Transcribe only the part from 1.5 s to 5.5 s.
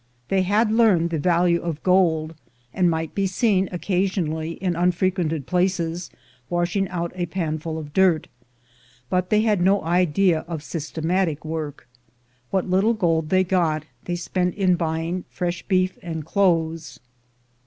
of gold, and might be seen occasionally in unfrequented